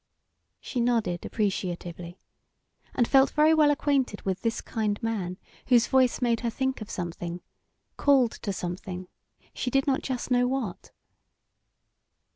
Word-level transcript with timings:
She 0.59 0.79
nodded, 0.81 1.27
appreciatively, 1.27 2.17
and 2.95 3.07
felt 3.07 3.29
very 3.29 3.53
well 3.53 3.69
acquainted 3.69 4.23
with 4.23 4.41
this 4.41 4.59
kind 4.59 4.97
man 5.03 5.37
whose 5.67 5.85
voice 5.85 6.23
made 6.23 6.39
her 6.39 6.49
think 6.49 6.81
of 6.81 6.89
something 6.89 7.39
called 7.97 8.31
to 8.31 8.51
something 8.51 9.07
she 9.53 9.69
did 9.69 9.85
not 9.85 10.01
just 10.01 10.31
know 10.31 10.47
what. 10.47 10.89